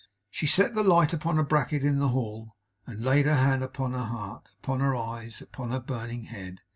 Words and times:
She 0.31 0.47
set 0.47 0.73
the 0.73 0.81
light 0.81 1.13
upon 1.13 1.37
a 1.37 1.43
bracket 1.43 1.83
in 1.83 1.99
the 1.99 2.07
hall, 2.07 2.55
and 2.87 3.03
laid 3.03 3.27
her 3.27 3.35
hand 3.35 3.63
upon 3.63 3.91
her 3.91 4.05
heart; 4.05 4.49
upon 4.63 4.79
her 4.79 4.95
eyes; 4.95 5.43
upon 5.43 5.69
her 5.69 5.79
burning 5.79 6.23
head. 6.23 6.61